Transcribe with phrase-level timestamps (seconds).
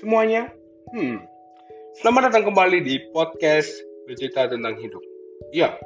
[0.00, 0.48] semuanya.
[0.96, 1.20] Hmm.
[2.00, 3.68] Selamat datang kembali di podcast
[4.08, 5.04] bercerita tentang hidup.
[5.52, 5.76] Iya,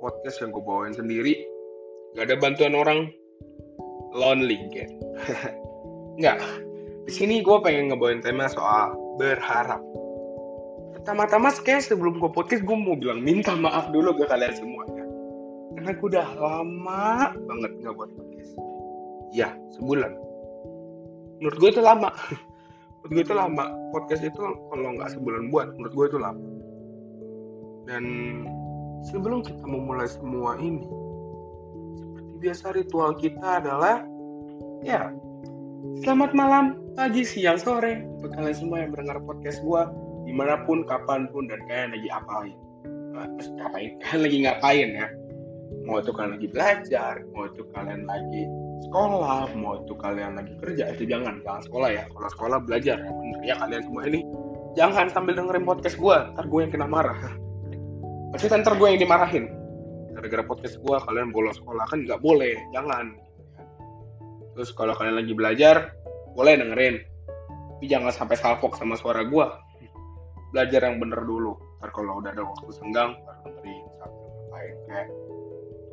[0.00, 1.36] podcast yang gue bawain sendiri.
[2.16, 3.12] Gak ada bantuan orang.
[4.16, 4.90] Lonely, kan?
[6.18, 6.40] Nggak.
[7.04, 9.84] Di sini gue pengen ngebawain tema soal berharap.
[10.96, 15.04] Pertama-tama kayak sebelum gue podcast gue mau bilang minta maaf dulu ke kalian semuanya.
[15.76, 18.56] Karena gue udah lama banget nggak buat podcast.
[19.36, 20.16] Ya, sebulan.
[21.42, 22.08] Menurut gue itu lama.
[23.04, 23.66] menurut gue itu lama.
[23.92, 26.44] Podcast itu kalau nggak sebulan buat, menurut gue itu lama.
[27.84, 28.04] Dan
[29.04, 30.88] sebelum kita memulai semua ini,
[32.00, 34.00] seperti biasa ritual kita adalah
[34.80, 35.12] ya
[36.00, 39.82] selamat malam, pagi, siang, sore untuk kalian semua yang mendengar podcast gue
[40.24, 42.56] di mana pun, kapan pun dan kalian lagi apain.
[43.14, 43.90] Nah, ngapain?
[44.02, 45.08] Kalian lagi ngapain ya?
[45.84, 48.42] Mau itu kalian lagi belajar, mau itu kalian lagi
[48.82, 52.04] sekolah, mau itu kalian lagi kerja, itu jangan, jangan sekolah ya.
[52.10, 54.20] Kalau sekolah belajar ya bener ya kalian semua ini.
[54.74, 57.18] Jangan sambil dengerin podcast gue, ntar gue yang kena marah.
[58.34, 59.46] Maksudnya ntar gue yang dimarahin.
[60.14, 63.14] Gara-gara podcast gue kalian bolos sekolah kan nggak boleh, jangan.
[64.54, 65.94] Terus kalau kalian lagi belajar,
[66.34, 67.02] boleh dengerin.
[67.74, 69.46] Tapi jangan sampai salfok sama suara gue.
[70.54, 71.54] Belajar yang bener dulu.
[71.82, 73.84] Ntar kalau udah ada waktu senggang, baru dengerin
[74.86, 75.08] kayak.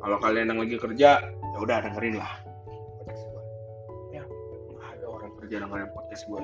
[0.02, 2.51] Kalau kalian yang lagi kerja, ya udah dengerin lah
[5.52, 6.42] ada kerja dengerin podcast gue.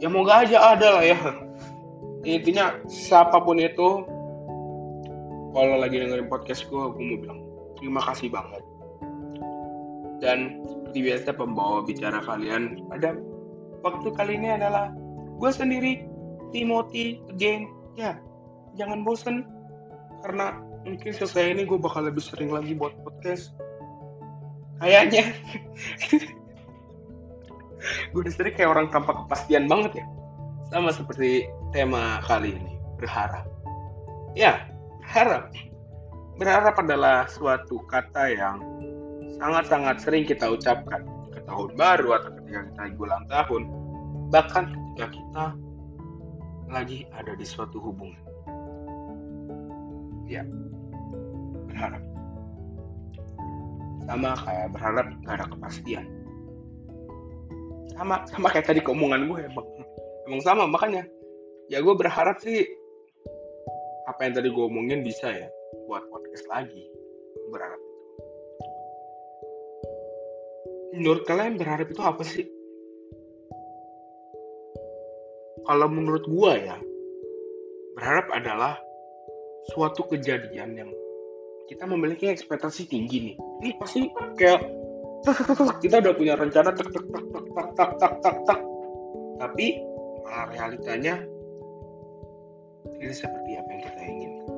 [0.00, 1.18] Ya moga aja ada lah ya.
[2.22, 4.06] Intinya siapa pun itu,
[5.50, 7.40] kalau lagi dengerin podcast gue, gue mau bilang
[7.80, 8.62] terima kasih banget.
[10.22, 13.18] Dan seperti biasa pembawa bicara kalian pada
[13.82, 14.94] waktu kali ini adalah
[15.40, 16.06] gue sendiri,
[16.54, 17.66] Timothy, again.
[17.98, 18.14] Ya,
[18.78, 19.42] jangan bosen.
[20.22, 20.54] Karena
[20.86, 23.58] mungkin selesai ini gue bakal lebih sering lagi buat podcast.
[24.78, 25.34] Kayaknya.
[28.12, 30.06] gue sering kayak orang tanpa kepastian banget ya.
[30.70, 33.46] Sama seperti tema kali ini, berharap.
[34.38, 34.70] Ya,
[35.02, 35.50] berharap.
[36.38, 38.56] Berharap adalah suatu kata yang
[39.40, 41.02] sangat-sangat sering kita ucapkan
[41.34, 43.62] ke tahun baru atau ketika kita ulang tahun.
[44.30, 45.44] Bahkan ketika kita
[46.70, 48.22] lagi ada di suatu hubungan.
[50.30, 50.46] Ya,
[51.66, 52.02] berharap.
[54.06, 56.06] Sama kayak berharap gak ada kepastian.
[58.00, 59.66] Sama, sama kayak tadi keomongan gue emang,
[60.24, 61.04] emang sama makanya.
[61.68, 62.64] Ya gue berharap sih
[64.08, 65.52] apa yang tadi gue omongin bisa ya
[65.84, 66.88] buat podcast lagi.
[67.52, 67.76] Berharap
[70.96, 72.48] menurut kalian berharap itu apa sih?
[75.68, 76.80] Kalau menurut gue ya
[78.00, 78.80] berharap adalah
[79.76, 80.90] suatu kejadian yang
[81.68, 83.36] kita memiliki ekspektasi tinggi nih.
[83.36, 84.08] Ini pasti
[84.40, 84.79] kayak
[85.84, 88.60] kita udah punya rencana tak tak tak tak tak tak tak tak tak
[89.40, 89.80] tapi
[90.24, 91.20] malah realitanya
[93.00, 94.56] ini seperti apa yang kita inginkan.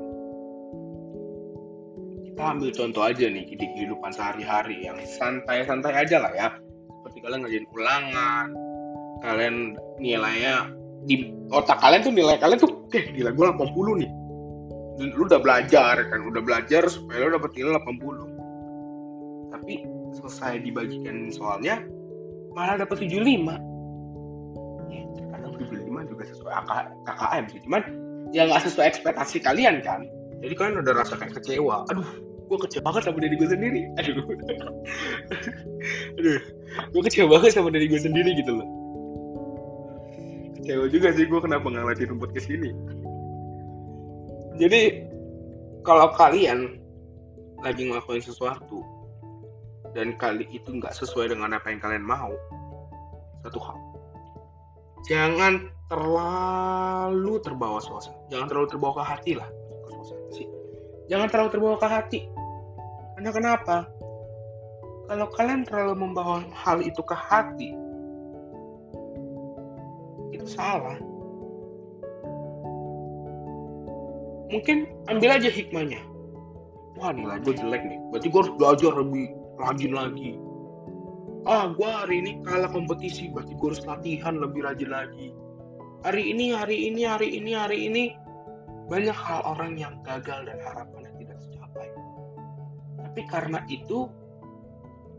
[2.32, 6.48] Kita ambil contoh aja nih di kehidupan sehari-hari yang santai-santai aja lah ya.
[6.90, 8.46] Seperti kalian ngerjain ulangan,
[9.22, 10.70] kalian nilainya
[11.06, 14.10] di otak kalian tuh nilai kalian tuh, eh gila gue 80 nih.
[15.14, 19.54] Lu udah belajar kan, udah belajar supaya lu dapet nilai 80.
[19.54, 19.74] Tapi
[20.12, 21.82] selesai dibagikan soalnya,
[22.52, 23.56] malah dapet 75.
[24.92, 25.02] Ya,
[25.32, 26.52] kadang 75 juga sesuai
[27.08, 27.82] KKM sih, cuman
[28.32, 30.04] ya nggak sesuai ekspektasi kalian kan.
[30.42, 31.86] Jadi kalian udah rasa kayak kecewa.
[31.88, 32.08] Aduh
[32.52, 33.80] gue kecewa banget sama diri gue sendiri.
[33.96, 34.24] Aduh.
[36.20, 36.40] Aduh
[36.92, 38.68] gue kecewa banget sama diri gue sendiri gitu loh.
[40.60, 42.70] Kecewa juga sih gue kenapa nggak ngeliatin podcast ini
[44.60, 45.08] jadi
[45.82, 46.78] kalau kalian
[47.62, 48.84] lagi ngelakuin sesuatu
[49.92, 52.32] dan kali itu nggak sesuai dengan apa yang kalian mau.
[53.44, 53.76] Satu hal.
[55.08, 58.16] Jangan terlalu terbawa suasana.
[58.30, 59.48] Jangan terlalu terbawa ke hati lah.
[61.10, 62.20] Jangan terlalu terbawa ke hati.
[63.18, 63.76] Karena kenapa?
[65.10, 67.76] Kalau kalian terlalu membawa hal itu ke hati
[70.32, 70.98] itu salah.
[74.48, 76.00] Mungkin ambil aja hikmahnya.
[76.96, 77.98] Wah nilai gue jelek nih.
[78.12, 79.32] Berarti gue harus belajar lebih
[79.62, 80.34] rajin lagi.
[81.46, 85.34] Ah gue hari ini kalah kompetisi berarti gue harus latihan lebih rajin lagi.
[86.02, 88.04] Hari ini hari ini hari ini hari ini.
[88.90, 91.88] Banyak hal orang yang gagal dan harapannya tidak tercapai.
[92.98, 94.10] Tapi karena itu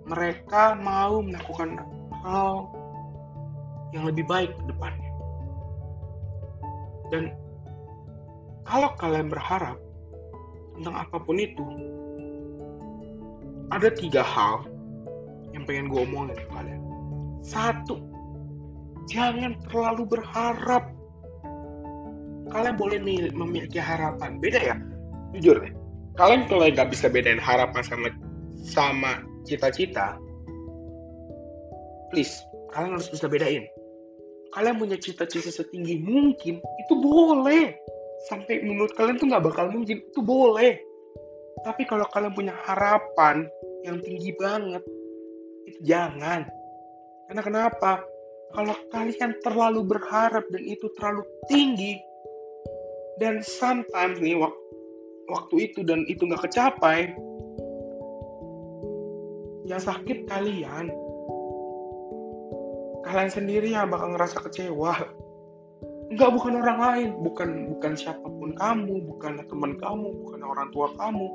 [0.04, 1.80] mereka mau melakukan
[2.22, 2.68] hal
[3.96, 5.12] yang lebih baik ke depannya.
[7.10, 7.24] Dan
[8.68, 9.80] kalau kalian berharap
[10.76, 11.64] tentang apa pun itu
[13.72, 14.68] ada tiga hal
[15.54, 16.82] yang pengen gue omongin ke kalian.
[17.46, 18.02] Satu,
[19.08, 20.90] jangan terlalu berharap.
[22.52, 23.00] Kalian boleh
[23.32, 24.42] memiliki harapan.
[24.42, 24.76] Beda ya?
[25.38, 25.74] Jujur deh.
[26.20, 28.10] Kalian kalau nggak bisa bedain harapan sama
[28.64, 29.12] sama
[29.44, 30.16] cita-cita
[32.14, 33.66] please kalian harus bisa bedain.
[34.54, 37.74] Kalian punya cita-cita setinggi mungkin itu boleh.
[38.30, 40.78] Sampai menurut kalian tuh nggak bakal mungkin itu boleh
[41.64, 43.48] tapi kalau kalian punya harapan
[43.88, 44.84] yang tinggi banget
[45.68, 46.44] itu jangan.
[47.28, 48.04] Karena kenapa?
[48.54, 51.98] Kalau kalian terlalu berharap dan itu terlalu tinggi
[53.18, 54.38] dan sometimes nih
[55.26, 57.18] waktu itu dan itu nggak kecapai
[59.66, 60.92] yang sakit kalian.
[63.04, 64.96] Kalian sendiri yang bakal ngerasa kecewa.
[66.14, 67.10] Enggak bukan orang lain.
[67.26, 71.26] Bukan bukan siapa pun kamu bukan teman kamu bukan orang tua kamu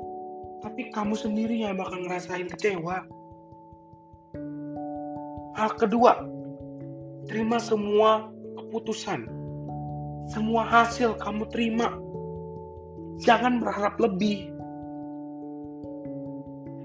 [0.59, 3.07] tapi kamu sendiri yang bakal ngerasain kecewa.
[5.55, 6.23] Hal kedua
[7.27, 9.27] terima semua keputusan.
[10.29, 11.95] Semua hasil kamu terima.
[13.23, 14.51] Jangan berharap lebih.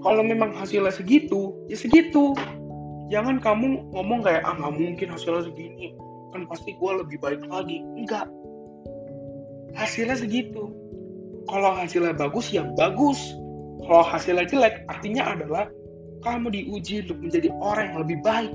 [0.03, 2.35] Kalau memang hasilnya segitu ya segitu.
[3.13, 5.93] Jangan kamu ngomong kayak ah nggak mungkin hasilnya segini.
[6.33, 7.79] Kan pasti gue lebih baik lagi.
[7.95, 8.27] Enggak.
[9.77, 10.73] Hasilnya segitu.
[11.45, 13.21] Kalau hasilnya bagus ya bagus
[13.85, 15.65] kalau hasilnya jelek artinya adalah
[16.25, 18.53] kamu diuji untuk menjadi orang yang lebih baik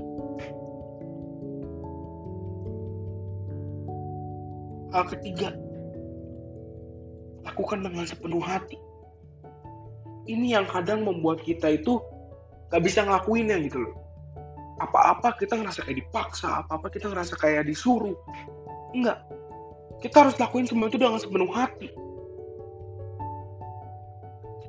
[4.91, 5.49] hal ketiga
[7.47, 8.77] lakukan dengan sepenuh hati
[10.29, 11.97] ini yang kadang membuat kita itu
[12.69, 14.01] gak bisa ngelakuinnya gitu loh
[14.81, 18.17] apa-apa kita ngerasa kayak dipaksa, apa-apa kita ngerasa kayak disuruh.
[18.97, 19.21] Enggak.
[20.01, 21.93] Kita harus lakuin semua itu dengan sepenuh hati.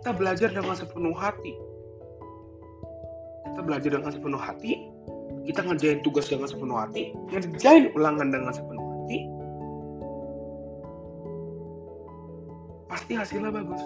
[0.02, 1.54] Kita belajar dengan sepenuh hati.
[3.46, 4.90] Kita belajar dengan sepenuh hati.
[5.46, 7.14] Kita ngerjain tugas dengan sepenuh hati.
[7.30, 9.18] Ngerjain ulangan dengan sepenuh hati.
[12.90, 13.78] Pasti hasilnya bagus.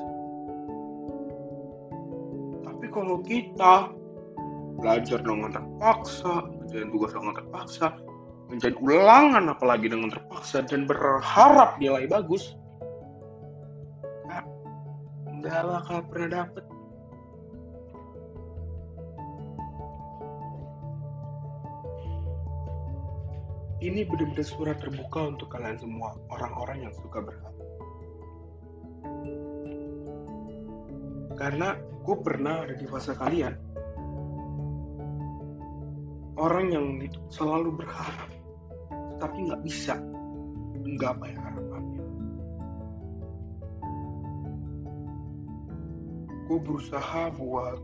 [2.65, 3.93] Tapi kalau kita
[4.81, 7.87] belajar dengan terpaksa, menjadi tugas dengan terpaksa,
[8.49, 12.57] menjadi ulangan apalagi dengan terpaksa dan berharap nilai bagus,
[15.47, 16.65] nggak bakal pernah dapet.
[23.87, 27.55] Ini benar-benar surat terbuka untuk kalian semua, orang-orang yang suka berharap.
[31.39, 33.55] Karena gue pernah ada di fase kalian
[36.37, 36.87] orang yang
[37.33, 38.29] selalu berharap
[39.17, 39.97] tapi nggak bisa
[40.81, 41.46] menggapai harapannya.
[46.47, 47.79] Gue berusaha buat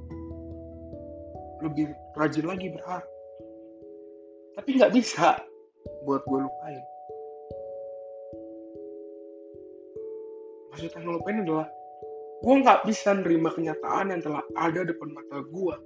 [1.62, 3.06] lebih rajin lagi berharap,
[4.58, 5.38] tapi nggak bisa
[6.06, 6.82] buat gue lupain.
[10.74, 11.68] Maksudnya ngelupain adalah
[12.42, 15.76] gue nggak bisa nerima kenyataan yang telah ada depan mata gue.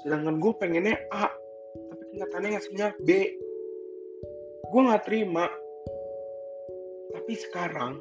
[0.00, 1.28] Sedangkan gue pengennya A,
[2.10, 3.10] kenyataannya ngasihnya B
[4.70, 5.50] gue nggak terima
[7.10, 7.98] tapi sekarang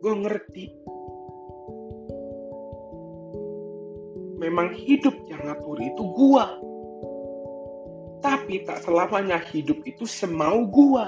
[0.00, 0.64] gue ngerti
[4.50, 6.46] memang hidup yang ngatur itu gue
[8.18, 11.06] tapi tak selamanya hidup itu semau gue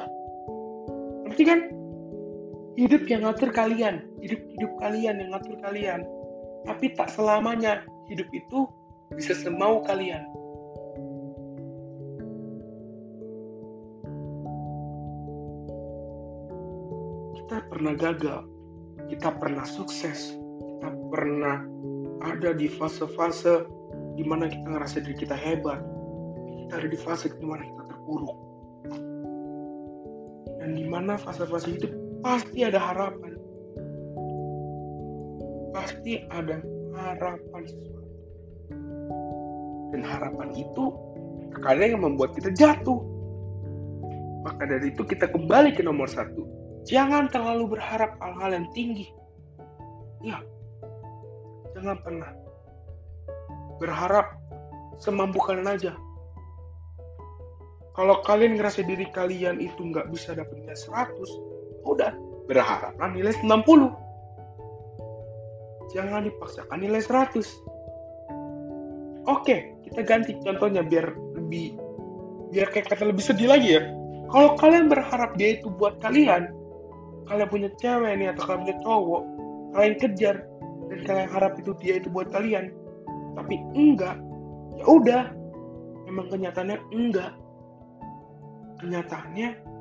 [1.28, 1.60] ngerti kan?
[2.72, 6.00] Hidup yang ngatur kalian hidup hidup kalian yang ngatur kalian.
[6.62, 8.70] Tapi tak selamanya hidup itu
[9.18, 10.22] bisa semau kalian.
[17.72, 18.44] Pernah gagal,
[19.08, 21.64] kita pernah sukses, kita pernah
[22.22, 23.66] ada di fase-fase
[24.14, 25.82] di mana kita ngerasa diri kita hebat,
[26.64, 28.38] kita ada di fase di mana kita terpuruk.
[30.62, 31.90] Dan di mana fase-fase itu
[32.22, 33.34] pasti ada harapan.
[35.74, 36.62] Pasti ada
[36.94, 38.14] harapan sesuatu.
[39.90, 40.84] Dan harapan itu
[41.52, 43.00] terkadang yang membuat kita jatuh.
[44.46, 46.42] Maka dari itu kita kembali ke nomor satu,
[46.82, 49.06] Jangan terlalu berharap hal-hal yang tinggi.
[50.22, 50.42] Ya,
[51.82, 52.30] jangan pernah
[53.82, 54.38] berharap
[55.02, 55.98] semampu kalian aja.
[57.98, 61.10] Kalau kalian ngerasa diri kalian itu nggak bisa dapat nilai 100,
[61.82, 62.14] udah
[62.46, 63.90] berharaplah nilai 90.
[65.90, 67.42] Jangan dipaksakan nilai 100.
[69.26, 71.74] Oke, kita ganti contohnya biar lebih
[72.54, 73.82] biar kayak kata lebih sedih lagi ya.
[74.30, 76.48] Kalau kalian berharap dia itu buat kalian,
[77.26, 79.22] kalian punya cewek nih atau kalian punya cowok
[79.72, 80.36] kalian kejar
[80.92, 82.68] dan kalian harap itu dia itu buat kalian
[83.32, 84.20] tapi enggak
[84.76, 85.22] ya udah
[86.04, 87.32] memang kenyataannya enggak
[88.82, 89.72] kenyataannya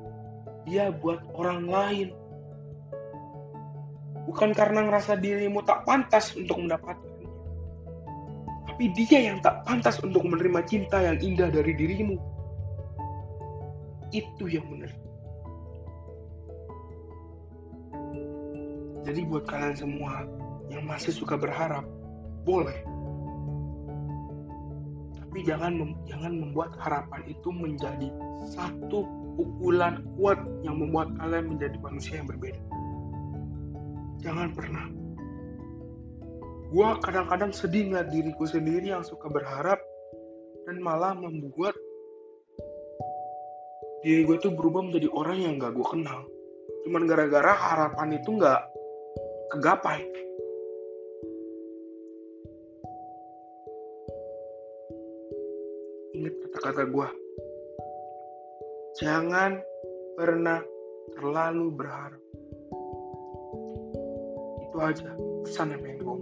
[0.66, 2.10] dia buat orang lain.
[4.30, 7.30] Bukan karena ngerasa dirimu tak pantas untuk mendapatkannya.
[8.70, 12.16] Tapi dia yang tak pantas untuk menerima cinta yang indah dari dirimu.
[14.14, 14.92] Itu yang benar.
[19.02, 20.22] Jadi buat kalian semua
[20.72, 21.84] yang masih suka berharap,
[22.48, 22.80] boleh.
[25.20, 28.08] Tapi jangan mem jangan membuat harapan itu menjadi
[28.56, 29.04] satu
[29.36, 32.62] pukulan kuat yang membuat kalian menjadi manusia yang berbeda.
[34.24, 34.86] Jangan pernah.
[36.72, 39.80] Gua kadang-kadang sedih ngeliat diriku sendiri yang suka berharap
[40.64, 41.76] dan malah membuat
[44.02, 46.26] diri gue tuh berubah menjadi orang yang gak gue kenal.
[46.86, 48.62] Cuman gara-gara harapan itu gak
[49.54, 50.02] kegapai.
[56.22, 57.08] Ingat kata-kata gue.
[59.02, 59.58] Jangan
[60.14, 60.62] pernah
[61.18, 62.22] terlalu berharap.
[64.70, 65.10] Itu aja
[65.42, 66.18] pesan yang pengen gue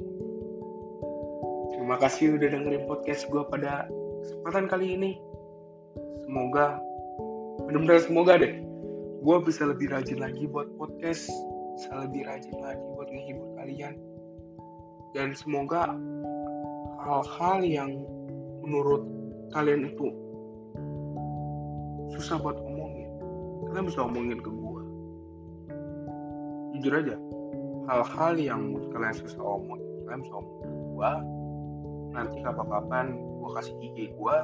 [1.75, 3.91] Terima kasih udah dengerin podcast gue pada
[4.24, 5.12] kesempatan kali ini.
[6.24, 6.79] Semoga,
[7.68, 8.56] benar-benar semoga deh,
[9.20, 11.27] gue bisa lebih rajin lagi buat podcast,
[11.75, 14.00] bisa lebih rajin lagi buat menghibur kalian.
[15.12, 15.91] Dan semoga
[17.03, 17.91] hal-hal yang
[18.63, 19.18] menurut
[19.50, 20.08] kalian itu
[22.13, 23.10] susah buat omongin,
[23.70, 24.82] kalian bisa omongin ke gue.
[26.77, 27.15] Jujur aja,
[27.89, 31.12] hal-hal yang menurut kalian susah omongin, kalian bisa omongin ke gue.
[32.10, 34.38] Nanti kapan-kapan gue kasih IG gue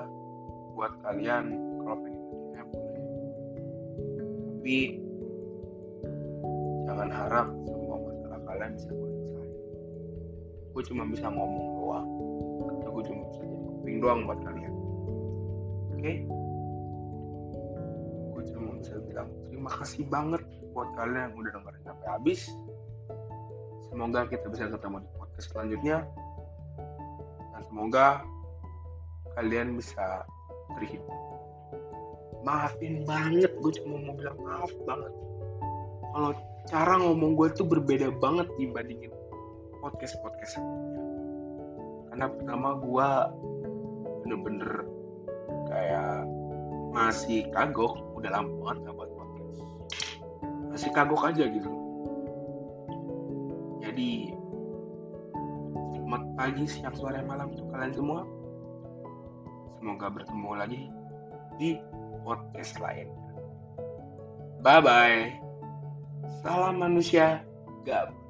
[0.78, 1.44] buat kalian
[1.82, 3.02] kalau pengen ya boleh.
[4.56, 4.78] Tapi
[6.86, 9.12] jangan harap semua masalah kalian bisa gue.
[10.76, 12.08] Gue cuma bisa ngomong doang,
[12.84, 14.55] atau gue cuma bisa jadi kuping doang buat kalian.
[16.06, 16.22] Okay?
[18.30, 20.46] Gue cuma bisa bilang terima kasih banget
[20.78, 22.42] buat kalian yang udah dengerin sampai habis.
[23.90, 25.98] Semoga kita bisa ketemu di podcast selanjutnya.
[27.58, 28.22] Dan semoga
[29.34, 30.30] kalian bisa
[30.78, 31.10] terhibur.
[32.46, 35.14] Maafin banget, gue cuma mau bilang maaf banget.
[36.14, 36.32] Kalau
[36.70, 39.10] cara ngomong gue tuh berbeda banget dibandingin
[39.82, 41.02] podcast-podcast sebelumnya.
[42.14, 43.10] Karena pertama gue
[44.22, 44.86] bener-bener
[45.76, 46.24] kayak
[46.96, 49.60] masih kagok, udah lama banget gak buat podcast.
[50.72, 51.72] Masih kagok aja gitu.
[53.84, 54.32] Jadi
[55.92, 58.22] selamat pagi, siang, sore, malam untuk kalian semua.
[59.76, 60.82] Semoga bertemu lagi
[61.60, 61.76] di
[62.24, 63.12] podcast lain.
[64.64, 65.22] Bye bye.
[66.42, 67.44] Salam manusia
[67.84, 68.25] gabut.